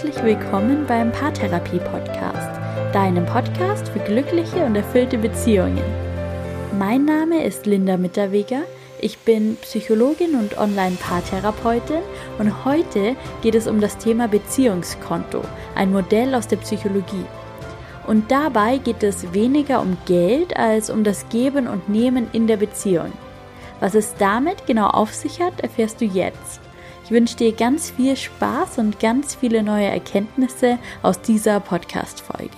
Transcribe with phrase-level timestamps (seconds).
[0.00, 2.60] herzlich willkommen beim Paartherapie Podcast,
[2.92, 5.82] deinem Podcast für glückliche und erfüllte Beziehungen.
[6.78, 8.60] Mein Name ist Linda Mitterweger,
[9.00, 12.02] ich bin Psychologin und Online-Paartherapeutin
[12.38, 15.42] und heute geht es um das Thema Beziehungskonto,
[15.74, 17.26] ein Modell aus der Psychologie.
[18.06, 22.58] Und dabei geht es weniger um Geld als um das Geben und Nehmen in der
[22.58, 23.12] Beziehung.
[23.80, 26.67] Was es damit genau auf sich hat, erfährst du jetzt.
[27.08, 32.50] Ich wünsche dir ganz viel Spaß und ganz viele neue Erkenntnisse aus dieser Podcast-Folge.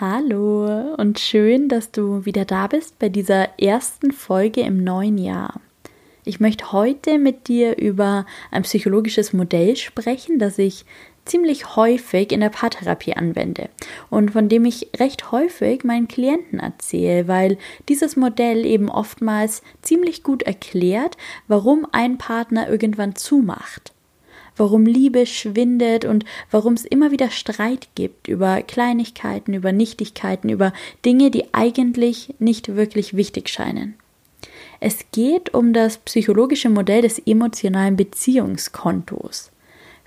[0.00, 5.60] Hallo und schön, dass du wieder da bist bei dieser ersten Folge im neuen Jahr.
[6.28, 10.84] Ich möchte heute mit dir über ein psychologisches Modell sprechen, das ich
[11.24, 13.68] ziemlich häufig in der Paartherapie anwende
[14.10, 20.24] und von dem ich recht häufig meinen Klienten erzähle, weil dieses Modell eben oftmals ziemlich
[20.24, 21.16] gut erklärt,
[21.46, 23.92] warum ein Partner irgendwann zumacht
[24.58, 30.72] warum Liebe schwindet und warum es immer wieder Streit gibt über Kleinigkeiten, über Nichtigkeiten, über
[31.04, 33.96] Dinge, die eigentlich nicht wirklich wichtig scheinen.
[34.88, 39.50] Es geht um das psychologische Modell des emotionalen Beziehungskontos.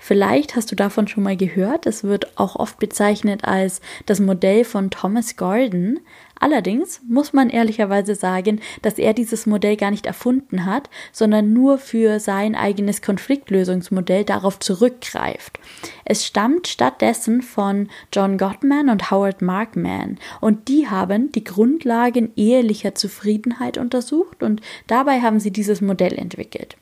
[0.02, 1.84] Vielleicht hast du davon schon mal gehört.
[1.84, 6.00] Es wird auch oft bezeichnet als das Modell von Thomas Gordon.
[6.40, 11.76] Allerdings muss man ehrlicherweise sagen, dass er dieses Modell gar nicht erfunden hat, sondern nur
[11.76, 15.60] für sein eigenes Konfliktlösungsmodell darauf zurückgreift.
[16.06, 22.94] Es stammt stattdessen von John Gottman und Howard Markman und die haben die Grundlagen ehelicher
[22.94, 26.78] Zufriedenheit untersucht und dabei haben sie dieses Modell entwickelt.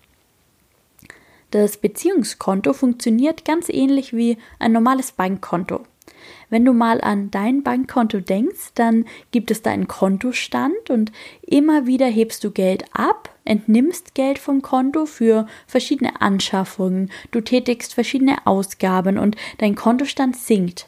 [1.50, 5.84] Das Beziehungskonto funktioniert ganz ähnlich wie ein normales Bankkonto.
[6.50, 11.86] Wenn du mal an dein Bankkonto denkst, dann gibt es da einen Kontostand und immer
[11.86, 18.47] wieder hebst du Geld ab, entnimmst Geld vom Konto für verschiedene Anschaffungen, du tätigst verschiedene
[18.47, 20.86] Ausgaben und dein Kontostand sinkt.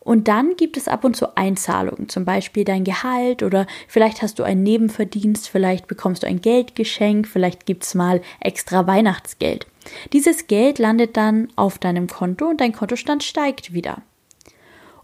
[0.00, 4.38] Und dann gibt es ab und zu Einzahlungen, zum Beispiel dein Gehalt oder vielleicht hast
[4.38, 9.66] du einen Nebenverdienst, vielleicht bekommst du ein Geldgeschenk, vielleicht gibt es mal extra Weihnachtsgeld.
[10.12, 14.02] Dieses Geld landet dann auf deinem Konto und dein Kontostand steigt wieder.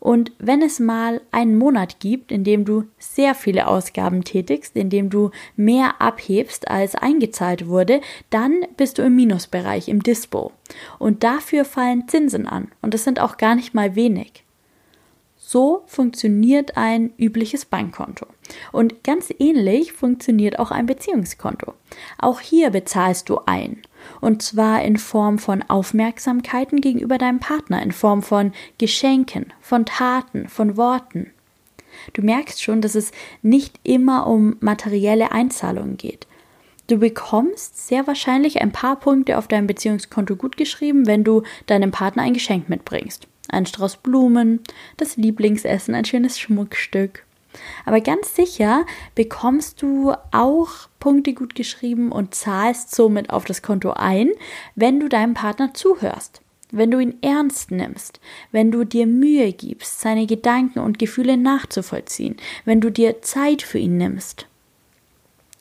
[0.00, 4.88] Und wenn es mal einen Monat gibt, in dem du sehr viele Ausgaben tätigst, in
[4.88, 10.52] dem du mehr abhebst, als eingezahlt wurde, dann bist du im Minusbereich, im Dispo.
[10.98, 12.68] Und dafür fallen Zinsen an.
[12.80, 14.44] Und das sind auch gar nicht mal wenig.
[15.53, 18.25] So funktioniert ein übliches Bankkonto.
[18.71, 21.75] Und ganz ähnlich funktioniert auch ein Beziehungskonto.
[22.19, 23.83] Auch hier bezahlst du ein.
[24.21, 30.49] Und zwar in Form von Aufmerksamkeiten gegenüber deinem Partner, in Form von Geschenken, von Taten,
[30.49, 31.33] von Worten.
[32.12, 33.10] Du merkst schon, dass es
[33.43, 36.28] nicht immer um materielle Einzahlungen geht.
[36.87, 42.22] Du bekommst sehr wahrscheinlich ein paar Punkte auf deinem Beziehungskonto gutgeschrieben, wenn du deinem Partner
[42.22, 44.61] ein Geschenk mitbringst ein Strauß Blumen,
[44.97, 47.25] das Lieblingsessen, ein schönes Schmuckstück.
[47.84, 53.91] Aber ganz sicher bekommst du auch Punkte gut geschrieben und zahlst somit auf das Konto
[53.91, 54.31] ein,
[54.77, 58.21] wenn du deinem Partner zuhörst, wenn du ihn ernst nimmst,
[58.53, 63.78] wenn du dir Mühe gibst, seine Gedanken und Gefühle nachzuvollziehen, wenn du dir Zeit für
[63.78, 64.47] ihn nimmst.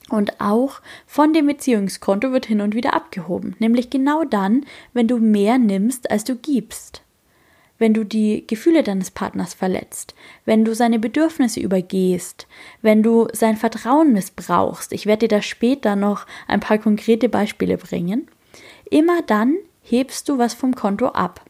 [0.10, 5.18] Und auch von dem Beziehungskonto wird hin und wieder abgehoben, nämlich genau dann, wenn du
[5.18, 7.04] mehr nimmst, als du gibst
[7.80, 10.14] wenn du die Gefühle deines Partners verletzt,
[10.46, 12.48] wenn du seine Bedürfnisse übergehst,
[12.82, 17.78] wenn du sein Vertrauen missbrauchst, ich werde dir da später noch ein paar konkrete Beispiele
[17.78, 18.28] bringen,
[18.92, 21.44] immer dann hebst du was vom Konto ab.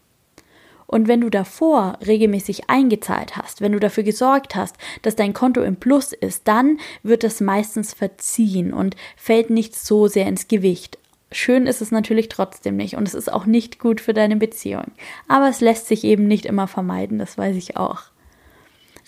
[0.86, 5.62] Und wenn du davor regelmäßig eingezahlt hast, wenn du dafür gesorgt hast, dass dein Konto
[5.62, 10.98] im Plus ist, dann wird das meistens verziehen und fällt nicht so sehr ins Gewicht.
[11.32, 14.86] Schön ist es natürlich trotzdem nicht und es ist auch nicht gut für deine Beziehung.
[15.28, 18.02] Aber es lässt sich eben nicht immer vermeiden, das weiß ich auch.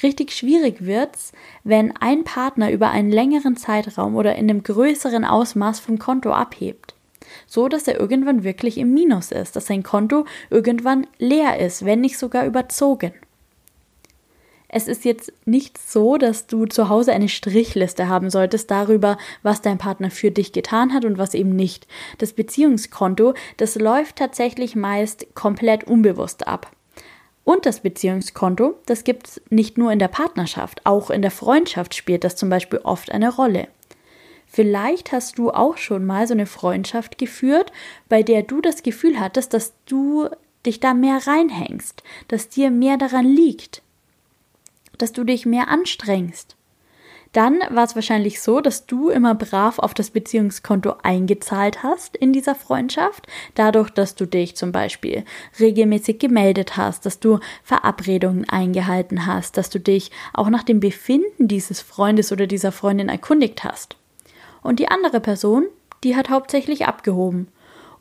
[0.02, 1.32] Richtig schwierig wird's,
[1.64, 6.94] wenn ein Partner über einen längeren Zeitraum oder in einem größeren Ausmaß vom Konto abhebt.
[7.46, 12.00] So dass er irgendwann wirklich im Minus ist, dass sein Konto irgendwann leer ist, wenn
[12.00, 13.12] nicht sogar überzogen.
[14.74, 19.60] Es ist jetzt nicht so, dass du zu Hause eine Strichliste haben solltest darüber, was
[19.60, 21.86] dein Partner für dich getan hat und was eben nicht.
[22.16, 26.72] Das Beziehungskonto, das läuft tatsächlich meist komplett unbewusst ab.
[27.44, 31.94] Und das Beziehungskonto, das gibt es nicht nur in der Partnerschaft, auch in der Freundschaft
[31.94, 33.68] spielt das zum Beispiel oft eine Rolle.
[34.46, 37.72] Vielleicht hast du auch schon mal so eine Freundschaft geführt,
[38.08, 40.30] bei der du das Gefühl hattest, dass du
[40.64, 43.82] dich da mehr reinhängst, dass dir mehr daran liegt,
[45.02, 46.54] dass du dich mehr anstrengst.
[47.32, 52.32] Dann war es wahrscheinlich so, dass du immer brav auf das Beziehungskonto eingezahlt hast in
[52.32, 53.26] dieser Freundschaft,
[53.56, 55.24] dadurch, dass du dich zum Beispiel
[55.58, 61.48] regelmäßig gemeldet hast, dass du Verabredungen eingehalten hast, dass du dich auch nach dem Befinden
[61.48, 63.96] dieses Freundes oder dieser Freundin erkundigt hast.
[64.62, 65.66] Und die andere Person,
[66.04, 67.48] die hat hauptsächlich abgehoben.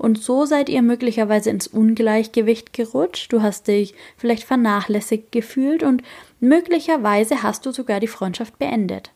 [0.02, 6.02] Und so seid ihr möglicherweise ins Ungleichgewicht gerutscht, du hast dich vielleicht vernachlässigt gefühlt und
[6.40, 9.12] möglicherweise hast du sogar die Freundschaft beendet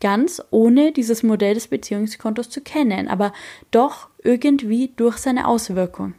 [0.00, 3.32] ganz ohne dieses Modell des Beziehungskontos zu kennen, aber
[3.70, 6.12] doch irgendwie durch seine Auswirkung.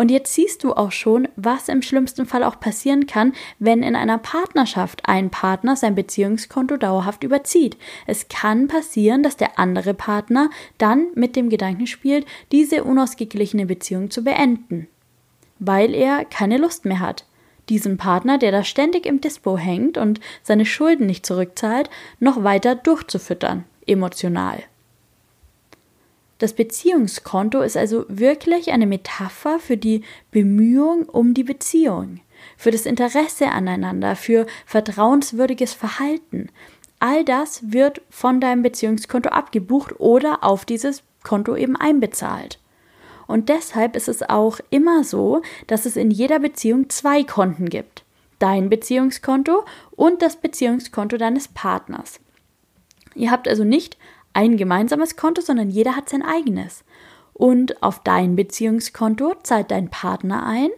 [0.00, 3.94] Und jetzt siehst du auch schon, was im schlimmsten Fall auch passieren kann, wenn in
[3.94, 7.76] einer Partnerschaft ein Partner sein Beziehungskonto dauerhaft überzieht.
[8.06, 10.48] Es kann passieren, dass der andere Partner
[10.78, 14.86] dann mit dem Gedanken spielt, diese unausgeglichene Beziehung zu beenden,
[15.58, 17.26] weil er keine Lust mehr hat
[17.68, 22.74] diesen Partner, der da ständig im Dispo hängt und seine Schulden nicht zurückzahlt, noch weiter
[22.74, 24.62] durchzufüttern, emotional.
[26.40, 32.20] Das Beziehungskonto ist also wirklich eine Metapher für die Bemühung um die Beziehung,
[32.56, 36.48] für das Interesse aneinander, für vertrauenswürdiges Verhalten.
[36.98, 42.58] All das wird von deinem Beziehungskonto abgebucht oder auf dieses Konto eben einbezahlt.
[43.26, 48.02] Und deshalb ist es auch immer so, dass es in jeder Beziehung zwei Konten gibt.
[48.38, 52.18] Dein Beziehungskonto und das Beziehungskonto deines Partners.
[53.14, 53.98] Ihr habt also nicht
[54.40, 56.82] ein gemeinsames Konto, sondern jeder hat sein eigenes.
[57.34, 60.70] Und auf dein Beziehungskonto zahlt dein Partner ein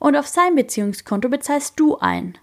[0.00, 2.36] und auf sein Beziehungskonto bezahlst du ein.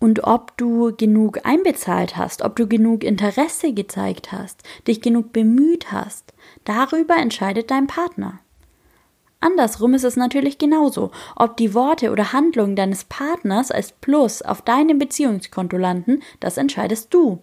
[0.00, 5.92] Und ob du genug einbezahlt hast, ob du genug Interesse gezeigt hast, dich genug bemüht
[5.92, 6.32] hast,
[6.64, 8.40] darüber entscheidet dein Partner.
[9.40, 11.12] Andersrum ist es natürlich genauso.
[11.36, 17.14] Ob die Worte oder Handlungen deines Partners als Plus auf deinem Beziehungskonto landen, das entscheidest
[17.14, 17.40] du.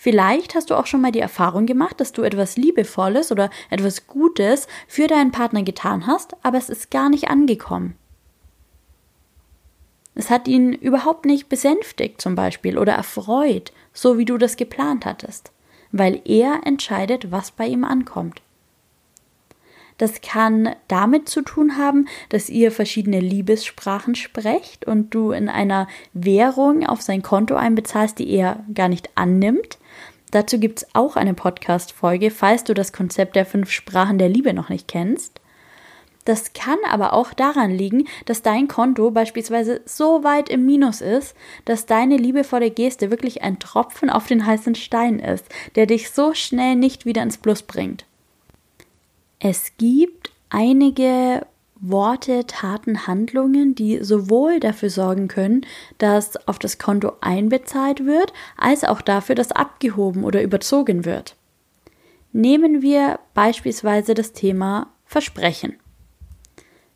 [0.00, 4.06] Vielleicht hast du auch schon mal die Erfahrung gemacht, dass du etwas Liebevolles oder etwas
[4.06, 7.96] Gutes für deinen Partner getan hast, aber es ist gar nicht angekommen.
[10.14, 15.04] Es hat ihn überhaupt nicht besänftigt zum Beispiel oder erfreut, so wie du das geplant
[15.04, 15.50] hattest,
[15.90, 18.40] weil er entscheidet, was bei ihm ankommt.
[19.98, 25.88] Das kann damit zu tun haben, dass ihr verschiedene Liebessprachen sprecht und du in einer
[26.12, 29.78] Währung auf sein Konto einbezahlst, die er gar nicht annimmt.
[30.30, 34.54] Dazu gibt es auch eine Podcast-Folge, falls du das Konzept der fünf Sprachen der Liebe
[34.54, 35.40] noch nicht kennst.
[36.24, 41.34] Das kann aber auch daran liegen, dass dein Konto beispielsweise so weit im Minus ist,
[41.64, 46.34] dass deine liebevolle Geste wirklich ein Tropfen auf den heißen Stein ist, der dich so
[46.34, 48.04] schnell nicht wieder ins Plus bringt.
[49.40, 51.46] Es gibt einige
[51.80, 55.64] Worte, Taten, Handlungen, die sowohl dafür sorgen können,
[55.98, 61.36] dass auf das Konto einbezahlt wird, als auch dafür, dass abgehoben oder überzogen wird.
[62.32, 65.76] Nehmen wir beispielsweise das Thema Versprechen.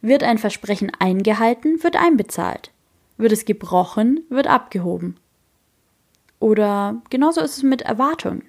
[0.01, 2.73] Wird ein Versprechen eingehalten, wird einbezahlt.
[3.17, 5.17] Wird es gebrochen, wird abgehoben.
[6.41, 8.43] Oder genauso ist es mit Erwartungen.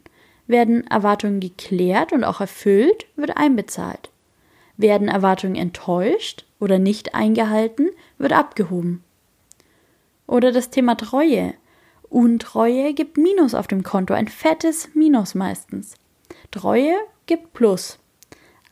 [0.54, 4.12] Werden Erwartungen geklärt und auch erfüllt, wird einbezahlt.
[4.78, 9.04] Werden Erwartungen enttäuscht oder nicht eingehalten, wird abgehoben.
[10.28, 11.56] Oder das Thema Treue.
[12.08, 15.96] Untreue gibt Minus auf dem Konto, ein fettes Minus meistens.
[16.52, 17.98] Treue gibt Plus.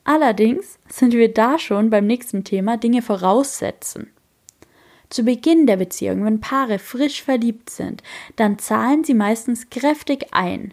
[0.04, 4.12] Allerdings sind wir da schon beim nächsten Thema Dinge voraussetzen.
[5.10, 8.04] Zu Beginn der Beziehung, wenn Paare frisch verliebt sind,
[8.36, 10.72] dann zahlen sie meistens kräftig ein,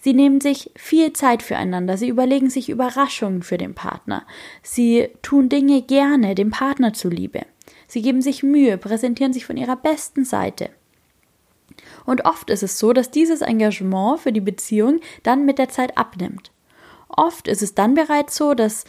[0.00, 4.26] Sie nehmen sich viel Zeit füreinander, sie überlegen sich Überraschungen für den Partner,
[4.62, 7.42] sie tun Dinge gerne dem Partner zuliebe,
[7.86, 10.70] sie geben sich Mühe, präsentieren sich von ihrer besten Seite.
[12.06, 15.96] Und oft ist es so, dass dieses Engagement für die Beziehung dann mit der Zeit
[15.98, 16.50] abnimmt.
[17.08, 18.84] Oft ist es dann bereits so, dass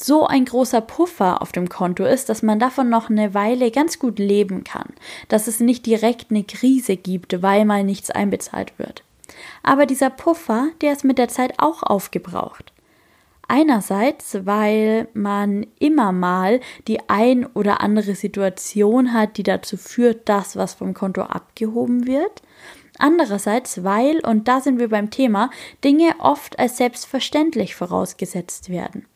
[0.00, 3.98] so ein großer Puffer auf dem Konto ist, dass man davon noch eine Weile ganz
[3.98, 4.88] gut leben kann,
[5.28, 9.04] dass es nicht direkt eine Krise gibt, weil mal nichts einbezahlt wird.
[9.62, 12.72] Aber dieser Puffer, der ist mit der Zeit auch aufgebraucht.
[13.48, 20.56] Einerseits, weil man immer mal die ein oder andere Situation hat, die dazu führt, dass
[20.56, 22.42] was vom Konto abgehoben wird.
[22.98, 25.50] Andererseits, weil, und da sind wir beim Thema,
[25.84, 29.06] Dinge oft als selbstverständlich vorausgesetzt werden.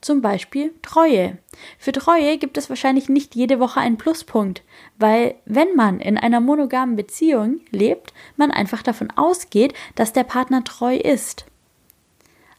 [0.00, 1.38] Zum Beispiel Treue.
[1.78, 4.62] Für Treue gibt es wahrscheinlich nicht jede Woche einen Pluspunkt,
[4.96, 10.62] weil wenn man in einer monogamen Beziehung lebt, man einfach davon ausgeht, dass der Partner
[10.62, 11.46] treu ist.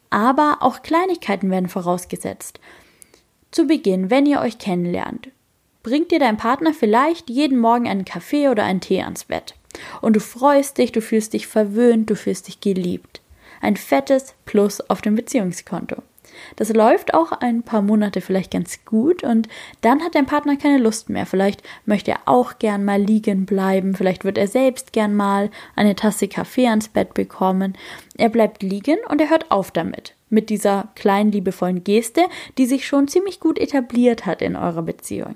[0.09, 2.59] Aber auch Kleinigkeiten werden vorausgesetzt.
[3.51, 5.29] Zu Beginn, wenn ihr euch kennenlernt,
[5.81, 9.55] bringt dir dein Partner vielleicht jeden Morgen einen Kaffee oder einen Tee ans Bett.
[10.01, 13.21] Und du freust dich, du fühlst dich verwöhnt, du fühlst dich geliebt.
[13.61, 16.03] Ein fettes Plus auf dem Beziehungskonto.
[16.55, 19.47] Das läuft auch ein paar Monate vielleicht ganz gut und
[19.81, 21.25] dann hat dein Partner keine Lust mehr.
[21.25, 25.95] Vielleicht möchte er auch gern mal liegen bleiben, vielleicht wird er selbst gern mal eine
[25.95, 27.77] Tasse Kaffee ans Bett bekommen.
[28.17, 30.15] Er bleibt liegen und er hört auf damit.
[30.29, 32.21] Mit dieser kleinen liebevollen Geste,
[32.57, 35.35] die sich schon ziemlich gut etabliert hat in eurer Beziehung.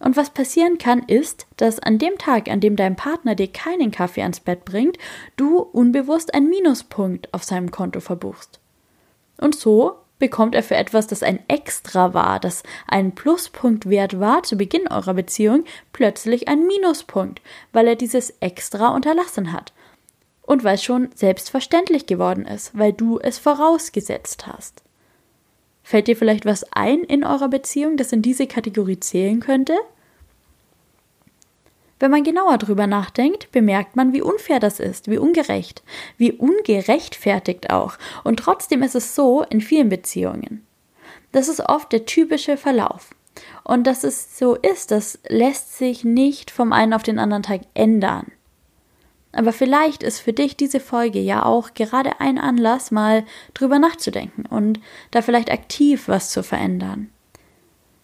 [0.00, 3.90] Und was passieren kann, ist, dass an dem Tag, an dem dein Partner dir keinen
[3.90, 4.96] Kaffee ans Bett bringt,
[5.36, 8.59] du unbewusst einen Minuspunkt auf seinem Konto verbuchst.
[9.40, 14.42] Und so bekommt er für etwas, das ein Extra war, das ein Pluspunkt wert war
[14.42, 17.40] zu Beginn eurer Beziehung, plötzlich einen Minuspunkt,
[17.72, 19.72] weil er dieses Extra unterlassen hat.
[20.42, 24.82] Und weil es schon selbstverständlich geworden ist, weil du es vorausgesetzt hast.
[25.82, 29.74] Fällt dir vielleicht was ein in eurer Beziehung, das in diese Kategorie zählen könnte?
[32.00, 35.82] Wenn man genauer drüber nachdenkt, bemerkt man, wie unfair das ist, wie ungerecht,
[36.16, 37.98] wie ungerechtfertigt auch.
[38.24, 40.66] Und trotzdem ist es so in vielen Beziehungen.
[41.30, 43.10] Das ist oft der typische Verlauf.
[43.64, 47.60] Und dass es so ist, das lässt sich nicht vom einen auf den anderen Tag
[47.74, 48.32] ändern.
[49.32, 54.46] Aber vielleicht ist für dich diese Folge ja auch gerade ein Anlass, mal drüber nachzudenken
[54.46, 54.80] und
[55.10, 57.10] da vielleicht aktiv was zu verändern.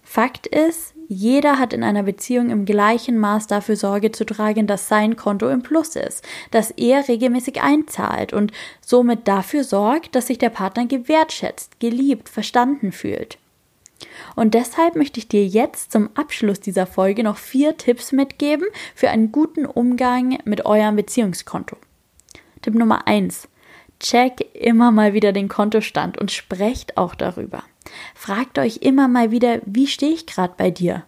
[0.03, 4.89] Fakt ist, jeder hat in einer Beziehung im gleichen Maß dafür Sorge zu tragen, dass
[4.89, 10.39] sein Konto im Plus ist, dass er regelmäßig einzahlt und somit dafür sorgt, dass sich
[10.39, 13.39] der Partner gewertschätzt, geliebt, verstanden fühlt.
[14.35, 19.11] Und deshalb möchte ich dir jetzt zum Abschluss dieser Folge noch vier Tipps mitgeben für
[19.11, 21.77] einen guten Umgang mit eurem Beziehungskonto.
[22.63, 23.49] Tipp Nummer eins:
[24.01, 27.63] Check immer mal wieder den Kontostand und sprecht auch darüber.
[28.15, 31.05] Fragt euch immer mal wieder, wie stehe ich gerade bei dir?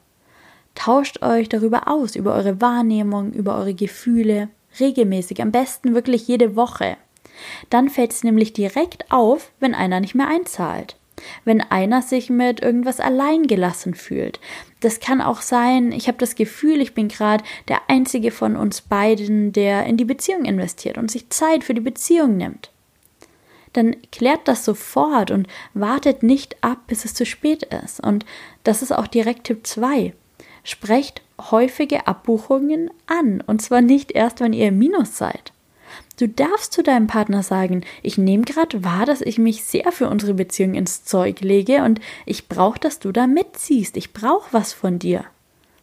[0.74, 6.54] Tauscht euch darüber aus, über eure Wahrnehmung, über eure Gefühle, regelmäßig, am besten wirklich jede
[6.54, 6.96] Woche.
[7.70, 10.96] Dann fällt es nämlich direkt auf, wenn einer nicht mehr einzahlt
[11.44, 14.40] wenn einer sich mit irgendwas alleingelassen fühlt.
[14.80, 18.80] Das kann auch sein, ich habe das Gefühl, ich bin gerade der einzige von uns
[18.80, 22.70] beiden, der in die Beziehung investiert und sich Zeit für die Beziehung nimmt.
[23.72, 28.00] Dann klärt das sofort und wartet nicht ab, bis es zu spät ist.
[28.00, 28.24] Und
[28.64, 30.12] das ist auch direkt Tipp 2.
[30.64, 35.52] Sprecht häufige Abbuchungen an, und zwar nicht erst, wenn ihr im Minus seid.
[36.18, 40.08] Du darfst zu deinem Partner sagen, ich nehme gerade wahr, dass ich mich sehr für
[40.08, 43.96] unsere Beziehung ins Zeug lege und ich brauche, dass du da mitziehst.
[43.96, 45.24] Ich brauche was von dir.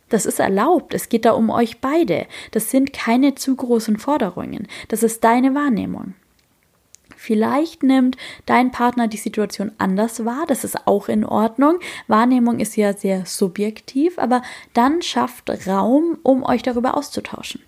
[0.09, 0.93] Das ist erlaubt.
[0.93, 2.27] Es geht da um euch beide.
[2.51, 4.67] Das sind keine zu großen Forderungen.
[4.89, 6.13] Das ist deine Wahrnehmung.
[7.25, 11.79] Vielleicht nimmt dein Partner die Situation anders wahr, das ist auch in Ordnung.
[12.07, 14.43] Wahrnehmung ist ja sehr subjektiv, aber
[14.75, 17.63] dann schafft Raum, um euch darüber auszutauschen.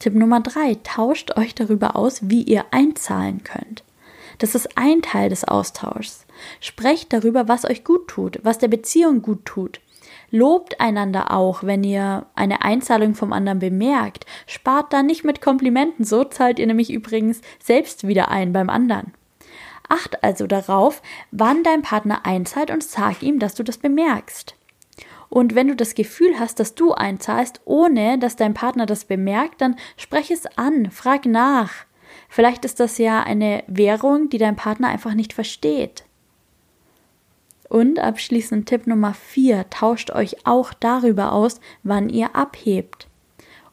[0.00, 3.84] Tipp Nummer drei, tauscht euch darüber aus, wie ihr einzahlen könnt.
[4.36, 6.26] Das ist ein Teil des Austauschs.
[6.60, 9.80] Sprecht darüber, was euch gut tut, was der Beziehung gut tut.
[10.34, 14.26] Lobt einander auch, wenn ihr eine Einzahlung vom anderen bemerkt.
[14.48, 19.14] Spart da nicht mit Komplimenten, so zahlt ihr nämlich übrigens selbst wieder ein beim anderen.
[19.88, 24.56] Acht also darauf, wann dein Partner einzahlt und sag ihm, dass du das bemerkst.
[25.28, 29.60] Und wenn du das Gefühl hast, dass du einzahlst, ohne dass dein Partner das bemerkt,
[29.60, 31.70] dann sprech es an, frag nach.
[32.28, 36.02] Vielleicht ist das ja eine Währung, die dein Partner einfach nicht versteht.
[37.68, 43.08] Und abschließend Tipp Nummer 4, tauscht euch auch darüber aus, wann ihr abhebt.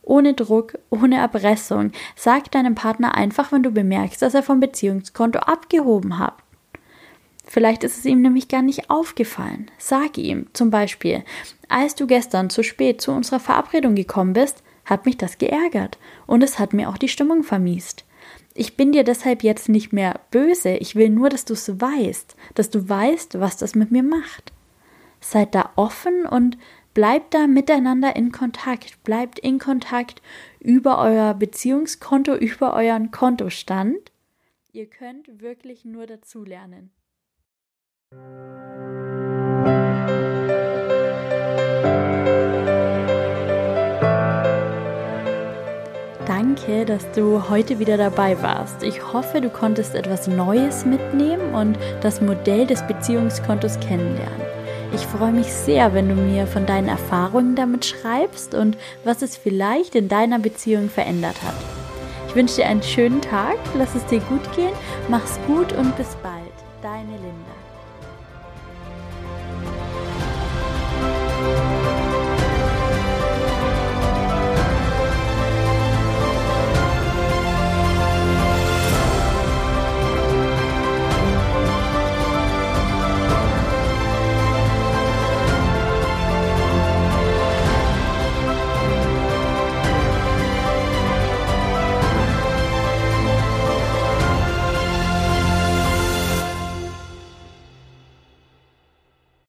[0.02, 1.92] Ohne Druck, ohne Erpressung.
[2.16, 6.36] Sag deinem Partner einfach, wenn du bemerkst, dass er vom Beziehungskonto abgehoben hat.
[7.46, 9.70] Vielleicht ist es ihm nämlich gar nicht aufgefallen.
[9.78, 11.24] Sag ihm zum Beispiel,
[11.68, 16.44] als du gestern zu spät zu unserer Verabredung gekommen bist, hat mich das geärgert und
[16.44, 18.06] es hat mir auch die Stimmung vermiest.
[18.54, 22.36] Ich bin dir deshalb jetzt nicht mehr böse, ich will nur, dass du es weißt,
[22.56, 24.52] dass du weißt, was das mit mir macht.
[25.20, 26.58] Seid da offen und
[26.94, 30.22] bleibt da miteinander in Kontakt, bleibt in Kontakt
[30.60, 34.12] über euer Beziehungskonto, über euren Kontostand.
[34.74, 36.92] Ihr könnt wirklich nur dazulernen.
[46.72, 48.82] Danke, dass du heute wieder dabei warst.
[48.84, 54.42] Ich hoffe, du konntest etwas Neues mitnehmen und das Modell des Beziehungskontos kennenlernen.
[54.94, 59.36] Ich freue mich sehr, wenn du mir von deinen Erfahrungen damit schreibst und was es
[59.36, 61.56] vielleicht in deiner Beziehung verändert hat.
[62.30, 64.72] Ich wünsche dir einen schönen Tag, lass es dir gut gehen,
[65.10, 66.31] mach's gut und bis bald.